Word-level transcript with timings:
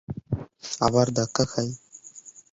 আবার 0.81 1.07
ধাক্কা 1.13 1.43
খাই। 1.45 1.69